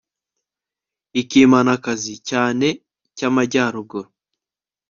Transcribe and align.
Ikimanakazi 1.21 2.13
Cyane 2.29 2.67
Cyamajyaruguru 3.17 4.09